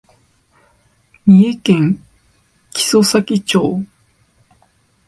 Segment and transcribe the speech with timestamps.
[1.27, 2.03] 三重県
[2.73, 3.85] 木曽岬町